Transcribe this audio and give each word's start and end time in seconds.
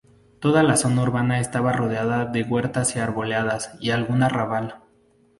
Toda 0.39 0.63
la 0.63 0.77
zona 0.77 1.03
urbana 1.03 1.39
estaba 1.39 1.73
rodeada 1.73 2.25
de 2.25 2.41
huertas 2.41 2.95
y 2.95 2.99
arboledas 2.99 3.77
y 3.79 3.91
algún 3.91 4.23
arrabal. 4.23 4.81